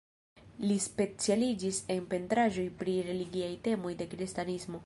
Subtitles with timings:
[0.69, 4.79] Li specialiĝis en pentraĵoj pri religiaj temoj de kristanismo.